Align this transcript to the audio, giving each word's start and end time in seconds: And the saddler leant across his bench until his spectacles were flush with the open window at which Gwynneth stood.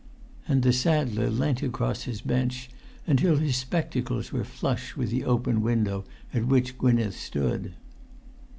And 0.47 0.63
the 0.63 0.73
saddler 0.73 1.29
leant 1.29 1.61
across 1.61 2.05
his 2.05 2.21
bench 2.21 2.71
until 3.05 3.37
his 3.37 3.55
spectacles 3.55 4.31
were 4.33 4.43
flush 4.43 4.97
with 4.97 5.11
the 5.11 5.23
open 5.23 5.61
window 5.61 6.05
at 6.33 6.47
which 6.47 6.75
Gwynneth 6.75 7.13
stood. 7.15 7.73